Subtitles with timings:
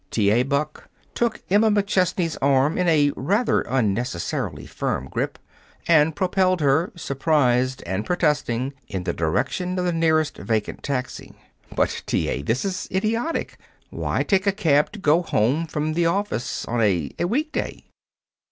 [0.09, 0.31] T.
[0.31, 0.41] A.
[0.41, 5.37] Buck took Emma McChesney's arm in a rather unnecessarily firm grip
[5.87, 11.33] and propelled her, surprised and protesting, in the direction of the nearest vacant taxi.
[11.75, 12.27] "But, T.
[12.29, 12.41] A.!
[12.41, 13.59] This is idiotic!
[13.91, 17.83] Why take a cab to go home from the office on a a week day?"